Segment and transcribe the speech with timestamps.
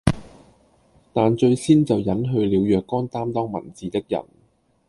[1.13, 4.23] 但最先就隱去了若干擔當文字的人，